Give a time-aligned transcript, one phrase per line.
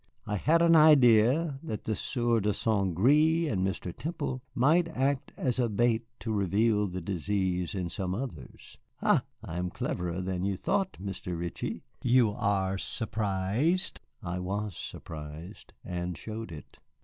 [0.25, 2.95] I had an idea that the Sieur de St.
[2.95, 3.95] Gré and Mr.
[3.95, 8.79] Temple might act as a bait to reveal the disease in some others.
[9.01, 11.37] Ha, I am cleverer than you thought, Mr.
[11.37, 11.83] Ritchie.
[12.01, 16.79] You are surprised?" I was surprised, and showed it.